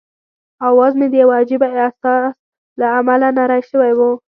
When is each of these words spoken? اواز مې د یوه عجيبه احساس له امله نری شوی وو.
اواز 0.67 0.93
مې 0.99 1.07
د 1.09 1.13
یوه 1.23 1.35
عجيبه 1.41 1.67
احساس 1.83 2.33
له 2.79 2.87
امله 2.99 3.27
نری 3.37 3.61
شوی 3.69 3.91
وو. 3.97 4.11